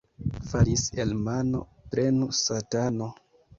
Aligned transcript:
Falis 0.45 0.85
el 1.03 1.13
mano, 1.27 1.63
prenu 1.93 2.33
satano. 2.41 3.15